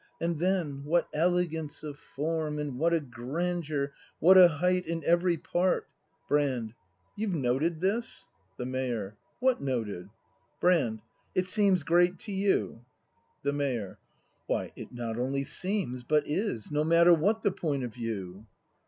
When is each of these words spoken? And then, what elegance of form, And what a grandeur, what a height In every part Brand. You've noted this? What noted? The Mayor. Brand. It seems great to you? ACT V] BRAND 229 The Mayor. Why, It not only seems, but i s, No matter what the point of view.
And 0.19 0.39
then, 0.39 0.83
what 0.83 1.07
elegance 1.13 1.83
of 1.83 1.95
form, 1.99 2.57
And 2.57 2.79
what 2.79 2.91
a 2.91 2.99
grandeur, 2.99 3.93
what 4.17 4.35
a 4.35 4.47
height 4.47 4.87
In 4.87 5.03
every 5.03 5.37
part 5.37 5.87
Brand. 6.27 6.73
You've 7.15 7.35
noted 7.35 7.81
this? 7.81 8.25
What 8.57 8.65
noted? 8.65 9.15
The 9.39 9.59
Mayor. 9.61 10.09
Brand. 10.59 11.01
It 11.35 11.47
seems 11.49 11.83
great 11.83 12.17
to 12.21 12.31
you? 12.31 12.81
ACT 12.81 13.43
V] 13.45 13.51
BRAND 13.51 13.59
229 13.59 13.77
The 13.77 13.77
Mayor. 13.77 13.99
Why, 14.47 14.71
It 14.75 14.91
not 14.91 15.19
only 15.19 15.43
seems, 15.43 16.01
but 16.03 16.23
i 16.25 16.31
s, 16.33 16.71
No 16.71 16.83
matter 16.83 17.13
what 17.13 17.43
the 17.43 17.51
point 17.51 17.83
of 17.83 17.93
view. 17.93 18.47